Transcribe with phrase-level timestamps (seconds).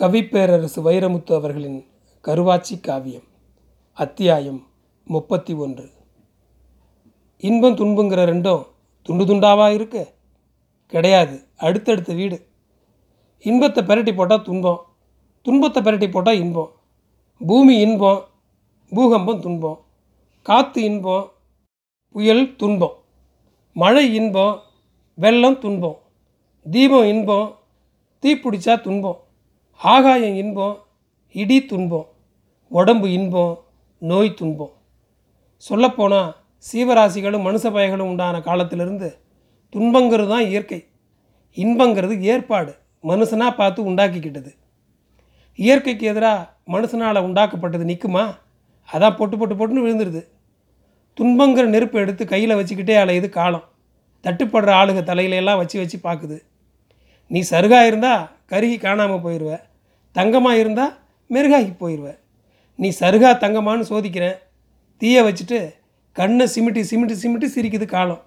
[0.00, 1.86] கவிப்பேரரசு வைரமுத்து அவர்களின்
[2.24, 3.22] கருவாச்சி காவியம்
[3.92, 4.66] அத்தியாயம்
[5.04, 5.90] முப்பத்தி ஒன்று
[7.38, 8.66] இன்பம் துன்புங்கிற ரெண்டும்
[9.02, 10.14] துண்டு துண்டாவா இருக்கு?
[10.86, 11.46] கிடையாது.
[11.56, 12.46] அடுத்தடுத்த வீடு.
[13.40, 14.80] இன்பத்தை பெரட்டி போட்டால் துன்பம்.
[15.42, 16.70] துன்பத்தை பெரட்டி போட்டால் இன்பம்.
[17.38, 18.24] பூமி இன்பம்
[18.90, 19.80] பூகம்பம் துன்பம்.
[20.42, 21.30] காற்று இன்பம்
[22.08, 22.96] புயல் துன்பம்.
[23.72, 24.60] மழை இன்பம்
[25.14, 25.98] வெள்ளம் துன்பம்.
[26.70, 27.58] தீபம் இன்பம்
[28.22, 29.24] தீப்பிடிச்சா துன்பம்.
[29.80, 30.76] ஆகாயம் இன்பம்
[31.34, 32.06] இடி துன்பம்
[32.70, 33.54] உடம்பு இன்பம்
[34.02, 34.72] நோய் துன்பம்.
[35.64, 36.30] சொல்லப்போனால்
[36.64, 39.08] சீவராசிகளும் மனுஷ பயகளும் உண்டான காலத்திலிருந்து
[39.72, 40.80] துன்பங்கிறது தான் இயற்கை.
[41.56, 42.72] இன்பங்கிறது ஏற்பாடு
[43.04, 44.50] மனுஷனாக பார்த்து உண்டாக்கிக்கிட்டது.
[45.58, 48.24] இயற்கைக்கு எதிராக மனுஷனால் உண்டாக்கப்பட்டது நிற்குமா
[48.88, 50.22] அதான் பொட்டு பொட்டு பொட்டுன்னு விழுந்துருது.
[51.18, 53.66] துன்பங்கிற நெருப்பை எடுத்து கையில் வச்சுக்கிட்டே அலையுது காலம்.
[54.24, 56.38] தட்டுப்படுற ஆளுக தலையில எல்லாம் வச்சு வச்சு பார்க்குது
[57.30, 59.52] நீ சருகாக இருந்தால் கருகி காணாமல் போயிடுவ
[60.18, 60.94] தங்கமாக இருந்தால்
[61.30, 62.18] மெருகாகி போயிடுவேன்
[62.78, 64.36] நீ சருகா தங்கமான்னு சோதிக்கிறேன்.
[65.00, 65.58] தீய வச்சுட்டு
[66.16, 68.22] கண்ணை சிமிட்டி சிமிட்டி சிமிட்டி சிரிக்குது காலம்.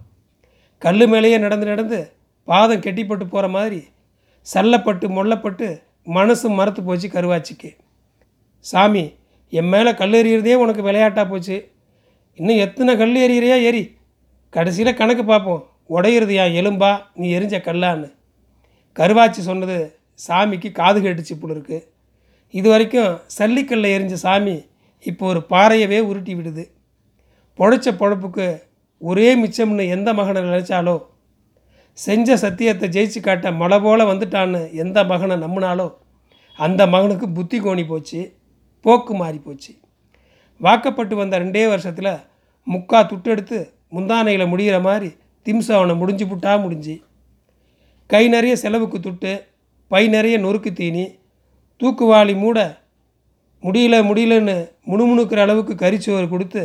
[0.82, 2.00] கல் மேலேயே நடந்து நடந்து
[2.48, 3.80] பாதம் கெட்டிப்பட்டு போகிற மாதிரி
[4.48, 5.68] சல்லப்பட்டு மொல்லப்பட்டு
[6.18, 7.70] மனசு மரத்து போச்சு கருவாச்சிக்கு.
[8.66, 9.04] சாமி
[9.50, 11.58] என் மேலே கல் எறிகிறதே உனக்கு விளையாட்டாக போச்சு.
[12.40, 13.84] இன்னும் எத்தனை கல் எறிகிறியா எரி
[14.54, 15.64] கடைசியில் கணக்கு பார்ப்போம்.
[15.96, 16.92] உடையிறது என் எலும்பா?
[17.20, 18.10] நீ எரிஞ்ச கல்லான்னு.
[18.96, 19.78] கருவாச்சி சொன்னது
[20.28, 21.78] சாமிக்கு காது கேட்டுச்சு போல இருக்கு.
[22.54, 24.56] இது வரைக்கும் சல்லிக்கல்ல எரிஞ்ச சாமி
[25.06, 26.64] இப்போ ஒரு பாறையவே உருட்டி விடுது.
[27.60, 28.48] பொழைச்ச பொழப்புக்கு
[29.02, 30.96] ஒரே மிச்சம்னு எந்த மகனை நினச்சாலோ
[31.98, 35.88] செஞ்ச சத்தியத்தை ஜெயிச்சு காட்ட மழை போல வந்துட்டான்னு எந்த மகனை நம்பினாலோ
[36.60, 38.22] அந்த மகனுக்கு புத்தி கோணி போச்சு
[38.86, 39.72] போக்கு மாறி போச்சு.
[40.62, 42.12] வாக்கப்பட்டு வந்த ரெண்டே வருஷத்தில்
[42.68, 43.60] முக்கா துட்டெடுத்து
[43.96, 45.10] முந்தானையில் முடிகிற மாதிரி
[45.46, 46.96] திம்சவனை முடிஞ்சு புட்டா முடிஞ்சு.
[48.10, 49.32] கை நிறைய செலவுக்கு துட்டு
[49.92, 51.06] பை நிறைய நொறுக்கு தீனி
[51.82, 52.58] தூக்குவாளி மூட
[53.64, 54.56] முடியல முடியலன்னு
[54.88, 56.64] முணுமுணுக்கிற அளவுக்கு கரிச்சோறு கொடுத்து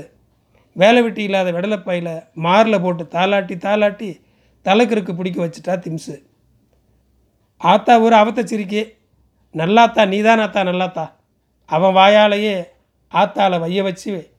[0.77, 4.11] வேலை வெட்டி இல்லாத வெடலைப்பையில் மாரில் போட்டு தாளாட்டி தாளாட்டி
[4.67, 6.17] தலைக்கருக்கு பிடிக்க வச்சுட்டா திம்ஸு
[7.61, 8.83] ஆத்தா ஒரு அவத்த சிரிக்கி
[9.55, 11.05] நல்லாத்தா நீதானாத்தா நல்லாத்தா?
[11.69, 12.55] அவன் வாயாலேயே
[13.13, 14.31] ஆத்தாவில் வைய வச்சு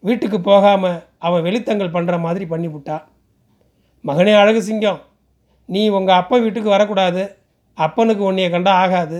[0.00, 2.96] வீட்டுக்கு போகாமல் அவன் வெளித்தங்கள் பண்ணுற மாதிரி பண்ணிவிட்டா.
[4.04, 5.00] மகனே அழகு சிங்கம்
[5.68, 7.41] நீ உங்கள் அப்பா வீட்டுக்கு வரக்கூடாது.
[7.74, 9.18] அப்பனுக்கு உன்னைய கண்டா ஆகாது.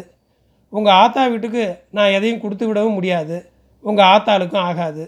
[0.69, 3.37] உங்கள் ஆத்தா வீட்டுக்கு நான் எதையும் கொடுத்து விடவும் முடியாது.
[3.81, 5.05] உங்கள் ஆத்தாளுக்கும் ஆகாது.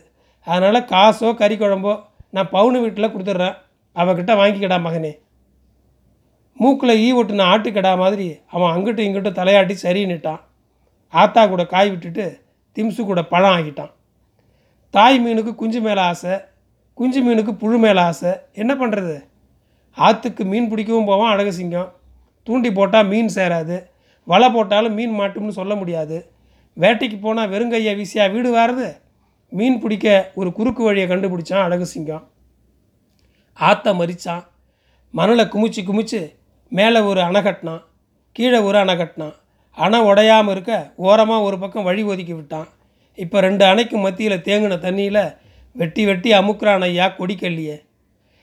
[0.47, 1.93] அதனால் காசோ கறி குழம்போ
[2.31, 3.56] நான் பவுனு வீட்டில் கொடுத்துட்றேன்.
[3.97, 5.12] அவகிட்ட வாங்கிக்கடா மகனே.
[6.60, 10.41] மூக்கில் ஈ ஒட்டுன ஆட்டுக்கடா மாதிரி அவன் அங்கிட்டும் இங்கிட்டும் தலையாட்டி சரின்னுட்டான்.
[11.12, 12.25] ஆத்தா கூட காய் விட்டுட்டு
[12.77, 13.93] திம்சு கூட பழம் ஆகிட்டான்.
[14.91, 16.34] தாய் மீனுக்கு குஞ்சு மேலே ஆசை
[16.94, 18.33] குஞ்சு மீனுக்கு புழு மேலே ஆசை.
[18.53, 19.16] என்ன பண்ணுறது
[19.93, 21.91] ஆற்றுக்கு மீன் பிடிக்கவும் போவான் அழகு சிங்கம்.
[22.47, 23.77] தூண்டி போட்டால் மீன் சேராது.
[24.25, 26.31] வலை போட்டாலும் மீன் மாட்டும்னு சொல்ல முடியாது.
[26.77, 28.97] வேட்டைக்கு போனால் வெறுங்கையை வீசியா வீடு வாருது?
[29.49, 32.31] மீன் பிடிக்க ஒரு குறுக்கு வழியை கண்டுபிடிச்சான் அழகு சிங்கம்.
[33.53, 34.44] ஆற்ற மறிச்சான்.
[35.10, 36.21] மணலை குமிச்சு குமிச்சு
[36.69, 37.83] மேலே ஒரு அணை கட்டினான்.
[38.33, 39.34] கீழே ஒரு அணை கட்டினான்.
[39.71, 42.69] அணை உடையாமல் இருக்க ஓரமாக ஒரு பக்கம் வழி ஒதுக்கி விட்டான்.
[43.15, 45.34] இப்போ ரெண்டு அணைக்கு மத்தியில் தேங்கின தண்ணியில்
[45.72, 47.77] வெட்டி வெட்டி அமுக்குறான் ஐயா கொடிக்கல்லியே.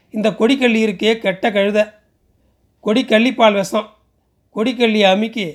[0.09, 1.79] இந்த கொடிக்கல்லி இருக்கே கெட்ட கழுத.
[2.85, 3.87] கொடிக்கள்ளிப்பால் விஷம்.
[4.55, 5.45] கொடிக்கல்லியை அமுக்கி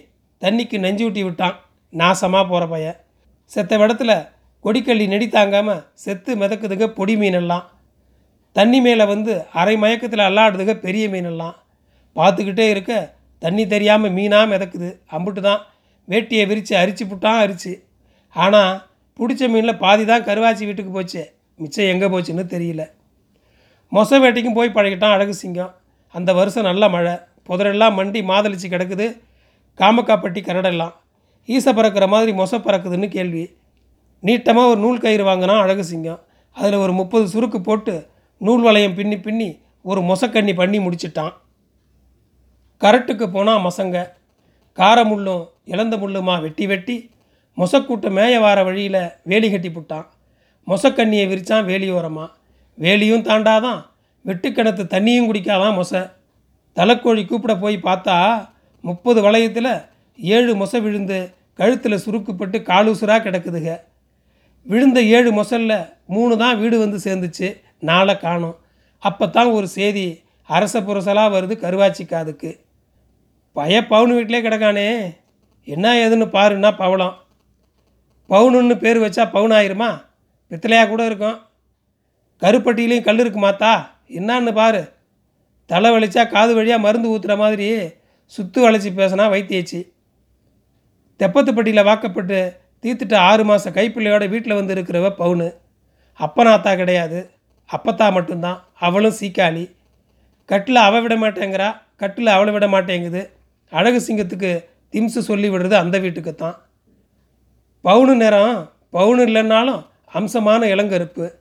[0.42, 1.56] தண்ணிக்கு நெஞ்சு ஊட்டி விட்டான்.
[1.92, 2.98] நாசமாக போகிற பையன்.
[3.53, 4.12] செத்த இடத்துல
[4.64, 7.64] கொடிக்கள்ளி நெடி தாங்காமல் செத்து மிதக்குதுங்க பொடி மீனெல்லாம்.
[8.56, 11.56] தண்ணி மேலே வந்து அரை மயக்கத்தில் அல்லாடுதுங்க பெரிய மீனெல்லாம்.
[12.16, 12.92] பார்த்துக்கிட்டே இருக்க
[13.44, 14.91] தண்ணி தெரியாமல் மீனாக மிதக்குது.
[15.16, 15.62] அம்புட்டு தான்
[16.08, 17.72] வேட்டியை விரித்து அரிச்சு புட்டான் அரிச்சு.
[18.34, 18.72] ஆனால்
[19.19, 21.22] பிடிச்ச மீனில் பாதி தான் கருவாச்சி வீட்டுக்கு போச்சு.
[21.62, 22.82] மிச்சம் எங்கே போச்சுன்னு தெரியல.
[23.93, 25.75] மொச வேட்டைக்கும் போய் பழகிட்டான் அழகு சிங்கம்.
[26.09, 27.12] அந்த வருஷம் நல்ல மழை.
[27.49, 29.21] புதரெல்லாம் மண்டி மாதளிச்சு கிடக்குது.
[29.77, 30.93] காமக்காப்பட்டி கரடெல்லாம்.
[31.47, 33.56] ஈச பறக்கிற மாதிரி மொச பறக்குதுன்னு கேள்வி.
[34.22, 36.21] நீட்டமாக ஒரு நூல் கயிறு வாங்கினா அழகு சிங்கம்.
[36.53, 38.06] அதில் ஒரு முப்பது சுருக்கு போட்டு
[38.39, 41.33] நூல் வளையம் பின்னி பின்னி ஒரு மொசக்கண்ணி பண்ணி முடிச்சிட்டான்.
[42.81, 44.09] கரட்டுக்கு போனால் மசங்க.
[44.73, 47.11] கார முள்ளும் இழந்த முள்ளுமா வெட்டி வெட்டி
[47.56, 50.06] மொசக்கூட்டம் மேய வார வழியில் வேலி கட்டி புட்டான்.
[50.67, 52.31] மொசக்கண்ணியை விரித்தான் வேலியோரமாக
[52.81, 53.87] வேலியும் தாண்டாதான்
[54.26, 56.12] வெட்டுக்கிணத்து தண்ணியும் குடிக்காதான் மொசை.
[56.76, 58.49] தலைக்கோழி கூப்பிட போய் பார்த்தா
[58.81, 59.84] முப்பது வளையத்தில்
[60.19, 63.81] ஏழு மொசை விழுந்து கழுத்தில் சுருக்குப்பட்டு காலூசுராக கிடக்குதுங்க
[64.62, 67.61] விழுந்த ஏழு மொசல்ல மூணு தான் வீடு வந்து சேர்ந்துச்சு.
[67.78, 68.56] நாளை காணும்.
[68.99, 72.50] அப்போ தான் ஒரு செய்தி அரச புரசலாக வருது கருவாச்சி காதுக்கு.
[73.52, 75.17] பய பவுன் வீட்டிலே கிடக்கானே.
[75.64, 77.14] என்ன ஏதுன்னு பாருன்னா பவளம்.
[78.29, 79.90] பவுனுன்னு பேர் வச்சா பவுன் ஆயிருமா
[80.50, 81.38] பித்தளையாக கூட இருக்கும்.
[82.40, 83.75] கருப்பட்டியிலையும் கல் இருக்குமாத்தா?
[84.11, 84.93] என்னான்னு பாரு.
[85.67, 87.76] தலை வலிச்சா காது வழியாக மருந்து ஊற்றுற மாதிரி
[88.32, 89.88] சுத்து வளைச்சி பேசினா வைத்தியச்சு.
[91.20, 95.49] தெப்பத்துப்பட்டியில் வாக்கப்பட்டு தீர்த்துட்டு ஆறு மாத கைப்பிள்ளையோட வீட்டில் வந்து இருக்கிறவ பவுனு.
[96.19, 97.31] அப்பனாத்தா கிடையாது.
[97.70, 98.64] அப்பத்தா மட்டும்தான்.
[98.79, 99.75] அவளும் சீக்காளி.
[100.44, 101.81] கட்டில் அவ விட மாட்டேங்கிறா.
[101.97, 103.31] கட்டில் அவளை விட மாட்டேங்குது.
[103.70, 106.56] அழகு சிங்கத்துக்கு திம்சு சொல்லி விடுறது அந்த வீட்டுக்கு தான்
[107.85, 111.32] பவுனு நேரம் பவுனு இல்லைன்னாலும் அம்சமான இளங்கருப்பு.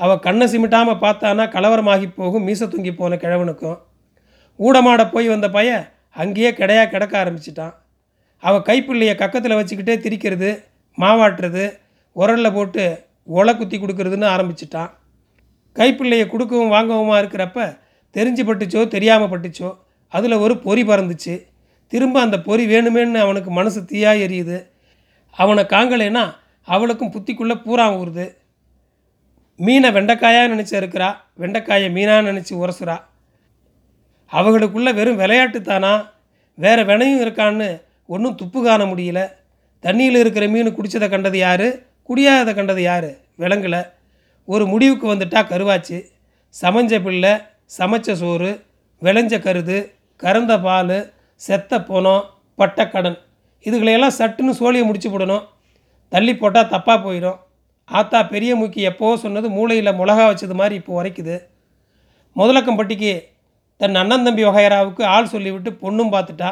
[0.00, 3.78] அவள் கண்ணை சிமிட்டாமல் பார்த்தானா கலவரமாகி போகும் மீச தூங்கி போன கிழவனுக்கும்.
[4.58, 5.84] ஊடமாட போய் வந்த பையன்
[6.22, 7.74] அங்கேயே கிடையா கிடக்க ஆரம்பிச்சிட்டான்.
[8.42, 10.50] அவள் கைப்பிள்ளையை கக்கத்தில் வச்சுக்கிட்டே திரிக்கிறது
[10.98, 11.64] மாவாட்டுறது
[12.16, 12.84] உரலில் போட்டு
[13.28, 14.90] ஒலை குத்தி கொடுக்கறதுன்னு ஆரம்பிச்சிட்டான்.
[15.76, 17.60] கைப்பிள்ளையை கொடுக்கவும் வாங்கவுமா இருக்கிறப்ப
[18.14, 19.70] தெரிஞ்சு பட்டுச்சோ தெரியாமல் பட்டுச்சோ
[20.12, 21.34] அதில் ஒரு பொறி பறந்துச்சு.
[21.92, 24.58] திரும்ப அந்த பொறி வேணுமேன்னு அவனுக்கு மனசு தீயாக எரியுது.
[25.36, 26.24] அவனை காங்கலைன்னா
[26.68, 28.26] அவளுக்கும் புத்திக்குள்ளே பூரா ஊறுது.
[29.56, 31.14] மீனை வெண்டைக்காயாக நினச்சி இருக்கிறா?
[31.38, 33.00] வெண்டைக்காயை மீனாக நினச்சி உரசுறா?
[34.32, 36.10] அவங்களுக்குள்ளே வெறும் விளையாட்டு தானா
[36.54, 39.28] வேறு வினையும் இருக்கான்னு ஒன்றும் துப்பு காண முடியல.
[39.82, 41.66] தண்ணியில் இருக்கிற மீன் குடிச்சதை கண்டது யார்?
[42.08, 43.04] குடியாததை கண்டது யார்?
[43.38, 43.90] விலங்குல.
[44.44, 46.04] ஒரு முடிவுக்கு வந்துட்டா கருவாச்சு.
[46.62, 47.30] சமைஞ்ச பிள்ளை
[47.78, 48.62] சமைச்ச சோறு
[49.02, 52.24] விளைஞ்ச கருது கறந்த பால் செத்த போனம்
[52.58, 53.18] பட்டக்கடன்.
[53.64, 55.46] இதுகளையெல்லாம் சட்டுன்னு சோழியை முடிச்சு போடணும்.
[56.08, 57.38] தள்ளி போட்டால் தப்பாக போயிடும்.
[57.90, 61.36] ஆத்தா பெரிய மூக்கி எப்போவோ சொன்னது மூளையில் மிளகா வச்சது மாதிரி இப்போ உரைக்குது.
[62.36, 63.12] முதலக்கம்பட்டிக்கு
[63.80, 66.50] தன் அண்ணன் தம்பி வகையராவுக்கு ஆள் சொல்லிவிட்டு பொண்ணும் பார்த்துட்டா.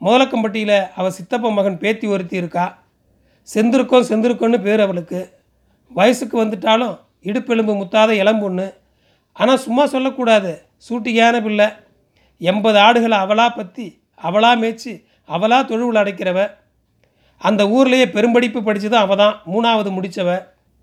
[0.00, 2.66] முதலக்கம்பட்டியில் அவள் சித்தப்ப மகன் பேத்தி ஒருத்தி இருக்கா.
[3.48, 5.20] செந்திருக்கோம் செந்திருக்கோன்னு பேர் அவளுக்கு.
[5.90, 6.94] வயசுக்கு வந்துட்டாலும்
[7.28, 8.66] இடுப்பெலும்பு முத்தாத இளம்பொண்ணு
[9.32, 10.52] ஆனால் சும்மா சொல்லக்கூடாது
[10.88, 11.68] சூட்டியான பிள்ளை.
[12.40, 13.86] எண்பது ஆடுகளை அவளாக பற்றி
[14.28, 14.92] அவளாக மேய்ச்சி
[15.28, 16.38] அவளாக தொழுவில் அடைக்கிறவ.
[17.40, 20.30] அந்த ஊர்லேயே பெரும்படிப்பு படித்ததும் அவள் தான் மூணாவது முடித்தவ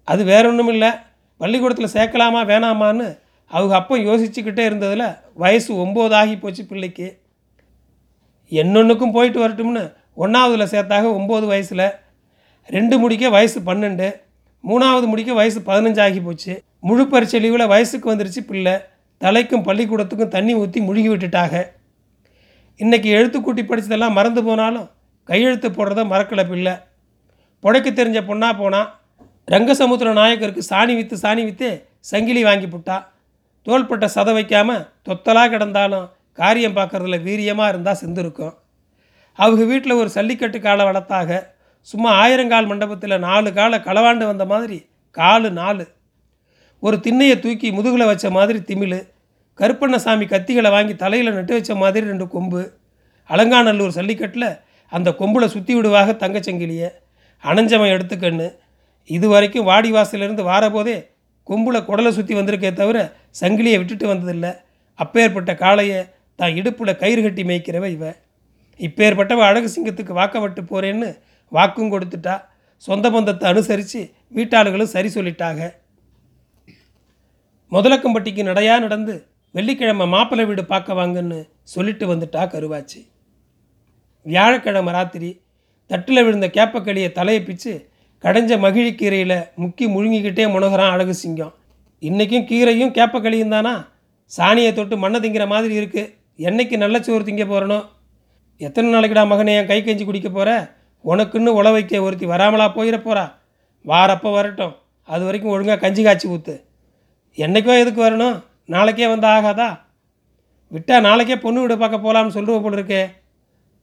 [0.03, 0.89] அது வேற ஒன்றும் இல்லை.
[1.37, 3.07] பள்ளிக்கூடத்தில் சேர்க்கலாமா வேணாமான்னு
[3.51, 7.07] அவங்க அப்போ யோசிச்சுக்கிட்டே இருந்ததில் வயசு ஒம்பது ஆகி போச்சு பிள்ளைக்கு.
[8.51, 9.83] என்னொன்றுக்கும் போயிட்டு வரட்டும்னு
[10.17, 11.87] ஒன்றாவதுல சேர்த்தாக ஒம்பது வயசில்.
[12.69, 14.07] ரெண்டு முடிக்க வயசு பன்னெண்டு.
[14.63, 16.53] மூணாவது முடிக்க வயசு பதினஞ்சு ஆகி போச்சு.
[16.79, 18.75] முழு பரிச்சை லீவில் வயசுக்கு வந்துருச்சு பிள்ளை.
[19.21, 21.63] தலைக்கும் பள்ளிக்கூடத்துக்கும் தண்ணி ஊற்றி முழுகி விட்டுட்டாக.
[22.77, 24.87] இன்றைக்கி எழுத்துக்கூட்டி படித்ததெல்லாம் மறந்து போனாலும்
[25.29, 26.73] கையெழுத்து போடுறத மறக்கலை பிள்ளை
[27.63, 28.81] புடைக்க தெரிஞ்ச பொண்ணா போனா
[29.53, 31.69] ரங்கசமுத்திர நாயக்கருக்கு சாணி விற்று சாணி விற்று
[32.11, 32.97] சங்கிலி வாங்கி புட்டா.
[33.67, 36.05] தோள்பட்ட சதை வைக்காமல் தொத்தலாக கிடந்தாலும்
[36.39, 38.55] காரியம் பார்க்குறதுல வீரியமாக இருந்தால் செந்திருக்கும்.
[39.39, 41.39] அவங்க வீட்டில் ஒரு சல்லிக்கட்டு காலை வளர்த்தாக
[41.81, 44.77] சும்மா ஆயிரங்கால் மண்டபத்தில் நாலு காலை களவாண்டு வந்த மாதிரி
[45.17, 45.85] காலு நாலு.
[46.79, 48.99] ஒரு திண்ணையை தூக்கி முதுகில் வச்ச மாதிரி திமிழ்.
[49.59, 52.63] கருப்பண்ணசாமி கத்திகளை வாங்கி தலையில் நட்டு வச்ச மாதிரி ரெண்டு கொம்பு.
[53.29, 54.49] அலங்காநல்லூர் சல்லிக்கட்டில்
[54.91, 56.89] அந்த கொம்பில் சுற்றி விடுவாக தங்கச்சங்கிலியை.
[57.43, 58.47] அணைஞ்சவன் எடுத்துக்கண்ணு
[59.09, 60.97] இது வரைக்கும் வாடி வாசலிருந்து வாரபோதே
[61.49, 62.97] கொம்பில் குடலை சுற்றி வந்திருக்கே தவிர
[63.39, 64.51] சங்கிலியை விட்டுட்டு வந்ததில்லை.
[64.99, 65.99] அப்பேற்பட்ட காளையை
[66.39, 68.05] தான் இடுப்பில் கயிறு கட்டி மேய்க்கிறவ இவ.
[68.79, 71.09] இப்பேற்பட்டவ அழகு சிங்கத்துக்கு வாக்கப்பட்டு போகிறேன்னு
[71.51, 72.35] வாக்கும் கொடுத்துட்டா.
[72.83, 74.01] சொந்த பந்தத்தை அனுசரித்து
[74.37, 75.63] வீட்டாளுகளும் சரி சொல்லிட்டாங்க
[77.71, 79.13] முதலக்கம்பட்டிக்கு நடையாக நடந்து
[79.55, 81.39] வெள்ளிக்கிழமை மாப்பிள்ளை வீடு பார்க்க வாங்கன்னு
[81.73, 82.99] சொல்லிட்டு வந்துட்டா கருவாச்சி.
[84.25, 85.29] வியாழக்கிழமை ராத்திரி
[85.89, 87.73] தட்டில் விழுந்த கேப்பக்களியை தலையை பிச்சு
[88.23, 91.53] கடைஞ்ச மகிழி கீரையில் முக்கி முழுங்கிக்கிட்டே முனகிறான் அழகு சிங்கம்.
[91.99, 93.73] இன்றைக்கும் கீரையும் கேப்பக்களியும் தானா?
[94.31, 96.11] சாணியை தொட்டு மண்ணை திங்கிற மாதிரி இருக்குது
[96.47, 97.79] என்னைக்கு நல்ல சோறு திங்க போகிறனோ
[98.61, 100.49] எத்தனை நாளைக்குடா மகனே என் கை கஞ்சி குடிக்க போகிற
[101.05, 103.25] உனக்குன்னு உழ வைக்க ஒருத்தி வராமலா போயிட போகிறா
[103.85, 104.73] வாரப்போ வரட்டும்.
[105.09, 106.55] அது வரைக்கும் ஒழுங்காக கஞ்சி காய்ச்சி ஊற்று
[107.37, 108.37] என்றைக்கோ எதுக்கு வரணும்?
[108.73, 109.69] நாளைக்கே வந்து ஆகாதா?
[110.71, 113.01] விட்டா நாளைக்கே பொண்ணு வீடு பார்க்க போகலாம்னு சொல்லுவ போல இருக்கே.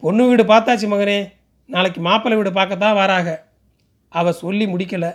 [0.03, 1.33] பொண்ணு வீடு பார்த்தாச்சு மகனே.
[1.67, 3.47] நாளைக்கு மாப்பிள்ளை வீடு பார்க்கத்தான் வராக.
[4.09, 5.11] அவள் சொல்லி முடிக்கலை.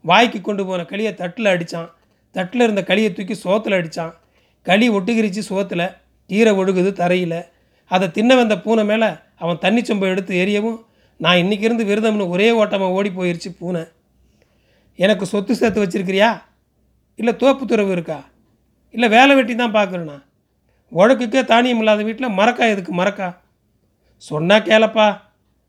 [0.00, 1.90] வாய்க்கு கொண்டு போன களியை தட்டில் அடித்தான்
[2.30, 4.14] தட்டில் இருந்த களியை தூக்கி சோத்தில் அடித்தான்
[4.62, 5.94] களி ஒட்டுகிரிச்சு சோத்தில்.
[6.26, 7.40] கீரை ஒழுகுது தரையில்.
[7.86, 9.08] அதை தின்ன வந்த பூனை மேலே
[9.38, 10.84] அவன் தண்ணி சொம்பை எடுத்து எரியவும்
[11.16, 13.84] நான் இன்னைக்கு இருந்து விரதம்னு ஒரே ஓட்டமாக ஓடி போயிருச்சு பூனை.
[14.94, 16.42] எனக்கு சொத்து சேர்த்து வச்சிருக்கிறியா?
[17.14, 18.24] இல்லை தோப்பு துறவு இருக்கா?
[18.90, 20.18] இல்லை வேலை வெட்டி தான் பார்க்குறேண்ணா
[20.92, 23.28] உழக்குக்கே தானியம் இல்லாத வீட்டில் மறக்கா எதுக்கு மறக்கா
[24.28, 25.06] சொன்னா கேளப்பா.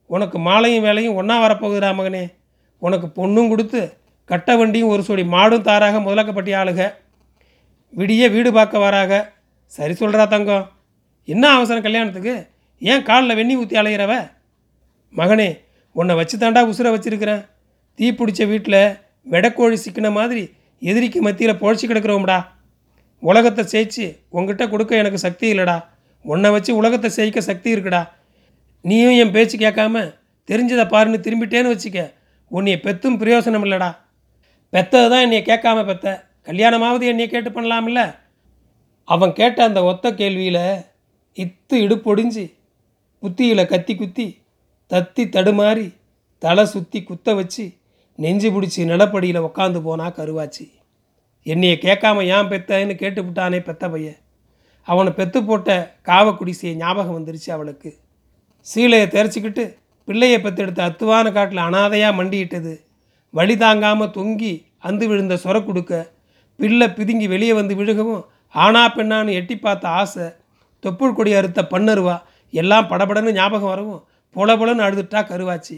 [0.09, 2.23] உனக்கு மாலையும் வேலையும் ஒன்றா வரப்போகுதுடா மகனே.
[2.85, 3.81] உனக்கு பொண்ணும் கொடுத்து
[4.29, 6.81] கட்ட வண்டியும் ஒரு சொடி மாடும் தாராக முதலக்கப்பட்டி ஆளுக.
[7.97, 9.11] விடிய வீடு பார்க்க வராக.
[9.75, 10.65] சரி சொல்கிறா தங்கம்.
[11.27, 12.35] என்ன அவசரம் கல்யாணத்துக்கு?
[12.91, 14.13] ஏன் காலில் வெண்ணி ஊற்றி அலையிறவ?
[15.19, 15.49] மகனே
[15.95, 17.41] உன்னை வச்சு தாண்டா உசுரை வச்சுருக்கிறேன்.
[17.99, 18.81] தீ பிடிச்ச வீட்டில்
[19.33, 20.43] வெடக்கோழி சிக்கின மாதிரி
[20.81, 22.37] எதிரிக்கு மத்தியில் பொழைச்சி கிடக்கிறோம்டா.
[23.23, 24.05] உலகத்தை ஜெயிச்சு
[24.35, 25.77] உங்ககிட்ட கொடுக்க எனக்கு சக்தி இல்லைடா.
[26.25, 28.01] உன்னை வச்சு உலகத்தை ஜெயிக்க சக்தி இருக்குடா.
[28.83, 30.13] நீயும் என் பேச்சு கேட்காம
[30.47, 32.13] தெரிஞ்சதை பாருன்னு திரும்பிட்டேன்னு வச்சுக்க.
[32.51, 33.95] உன்னைய பெத்தும் பிரயோசனம் இல்லைடா.
[34.73, 36.27] பெத்தது தான் என்னைய கேட்காம பெத்த.
[36.45, 38.15] கல்யாணமாவது என்னையை கேட்டு பண்ணலாம்ல.
[39.03, 40.85] அவன் கேட்ட அந்த ஒத்த கேள்வியில்
[41.35, 42.53] இத்து இடுப்பொடிஞ்சு
[43.19, 44.41] புத்தியில் கத்தி குத்தி
[44.89, 45.93] தத்தி தடுமாறி
[46.39, 47.73] தலை சுற்றி குத்த வச்சு
[48.15, 50.71] நெஞ்சு பிடிச்சி நிலப்படியில் உக்காந்து போனா கருவாச்சி.
[51.45, 54.15] என்னையை கேட்காம ஏன் பெத்தன்னு கேட்டுவிட்டானே பெத்த பையன்.
[54.81, 57.95] அவனை பெத்து போட்ட காவக்குடிசைய ஞாபகம் வந்துருச்சு அவளுக்கு.
[58.67, 59.63] சீலையை தெரிச்சிக்கிட்டு
[60.07, 62.73] பிள்ளையை பெற்றெடுத்த அத்துவான காட்டில் அனாதையாக மண்டியிட்டது.
[63.33, 64.53] வழி தாங்காமல் தொங்கி
[64.87, 65.93] அந்து விழுந்த சொர கொடுக்க
[66.59, 68.23] பிள்ளை பிதுங்கி வெளியே வந்து விழுகவும்
[68.63, 70.25] ஆனா பெண்ணான்னு எட்டி பார்த்த ஆசை
[70.83, 72.15] தொப்புள் கொடி அறுத்த பண்ணருவா
[72.53, 74.01] எல்லாம் படபடன்னு ஞாபகம் வரவும்
[74.35, 75.77] புல புலன்னு அழுதுட்டா கருவாச்சி.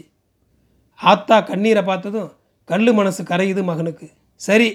[1.00, 2.30] ஆத்தா கண்ணீரை பார்த்ததும்
[2.70, 4.06] கல் மனசு கரையுது மகனுக்கு.
[4.40, 4.68] சரி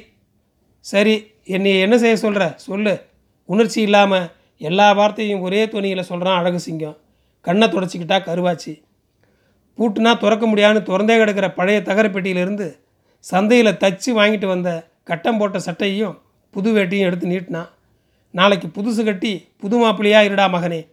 [0.85, 1.15] சரி
[1.55, 2.93] என்னை என்ன செய்ய சொல்கிற சொல்லு.
[3.49, 4.27] உணர்ச்சி இல்லாமல்
[4.61, 6.97] எல்லா வார்த்தையும் ஒரே துணியில் சொல்கிறான் அழகு சிங்கம்.
[7.41, 8.81] கண்ணை தொடச்சிக்கிட்டா கருவாச்சி.
[9.77, 12.79] பூட்டுனா திறக்க முடியாதுன்னு திறந்தே கிடக்கிற பழைய தகரப்பெட்டியிலிருந்து
[13.19, 17.69] சந்தையில் தச்சு வாங்கிட்டு வந்த கட்டம் போட்ட சட்டையும் புது வேட்டியும் எடுத்து நீட்டினான்
[18.31, 20.87] நாளைக்கு புதுசு கட்டி புது மாப்பிள்ளையாக இருடா மகனே.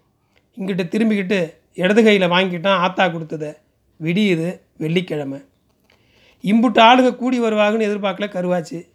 [0.59, 3.53] இங்கிட்ட திரும்பிக்கிட்டு இடது கையில் வாங்கிட்டான் ஆத்தா கொடுத்ததை.
[4.03, 5.39] விடியுது வெள்ளிக்கிழமை.
[6.43, 8.89] இம்புட்டு ஆளுங்க கூடி வருவாங்கன்னு எதிர்பார்க்கல கருவாச்சு.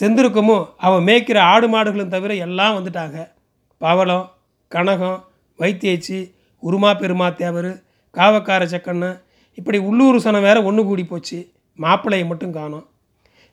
[0.00, 3.30] செந்திருக்கமும் அவன் மேய்க்கிற ஆடு மாடுகளும் தவிர எல்லாம் வந்துட்டாங்க
[3.78, 4.30] பவளம்
[4.70, 5.24] கனகம்
[5.58, 6.33] வைத்தியச்சி
[6.66, 7.70] உருமா பெருமா தேவர்
[8.16, 9.10] காவக்கார செக்கண்ணு
[9.58, 11.38] இப்படி உள்ளூர் சனம் வேற ஒன்று கூடி போச்சு.
[11.78, 12.84] மாப்பிள்ளையை மட்டும் காணும்.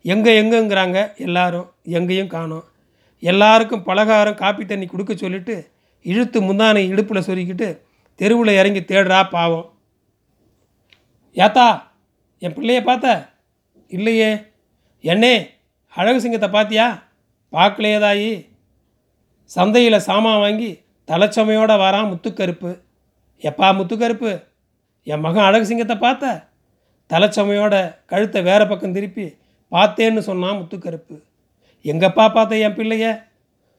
[0.05, 2.65] எங்கே எங்கேங்கிறாங்க எல்லாரும் எங்கேயும் காணும்.
[3.19, 5.55] எல்லாருக்கும் பலகாரம் காப்பி தண்ணி கொடுக்க சொல்லிட்டு
[6.05, 7.67] இழுத்து முந்தானை இடுப்பில் சொருக்கிட்டு
[8.19, 9.67] தெருவில் இறங்கி தேடுறா பாவம்.
[11.35, 11.67] ஏத்தா
[12.43, 13.07] என் பிள்ளைய பார்த்த?
[13.97, 14.31] இல்லையே.
[15.03, 15.33] என்னே
[15.95, 16.87] அழகு சிங்கத்தை பார்த்தியா
[17.53, 18.31] பார்க்கலையேதாயி.
[19.55, 20.71] சந்தையில் சாமான் வாங்கி
[21.09, 22.71] தலைச்சமையோட வரான் முத்துக்கருப்பு.
[23.41, 24.43] எப்பா முத்துக்கருப்பு?
[25.03, 26.47] என் மகன் அழகு சிங்கத்தை பார்த்த?
[27.09, 29.35] தலைச்சமையோட கழுத்தை வேற பக்கம் திருப்பி
[29.71, 31.21] பார்த்தேன்னு சொன்னான் முத்துக்கருப்பு.
[31.83, 33.23] எங்கப்பா பார்த்த என் பிள்ளைய?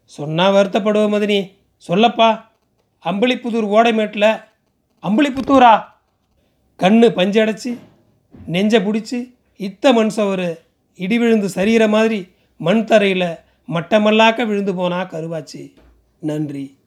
[0.04, 1.52] சொன்னால் வருத்தப்படுவ மதினி.
[1.88, 2.44] சொல்லப்பா.
[3.04, 4.42] அம்பளிப்புதூர் ஓடைமேட்டில்.
[5.02, 5.84] அம்பளிப்புத்தூரா?
[6.78, 7.78] கண்ணு பஞ்சடைச்சி
[8.46, 10.58] நெஞ்சை பிடிச்சி இத்த மண் சவறு
[10.94, 13.34] இடி விழுந்து சரிகிற மாதிரி மண் தரையில்
[13.68, 15.72] மட்டமல்லாக்க விழுந்து போனா கருவாச்சி.
[16.18, 16.80] நன்றி.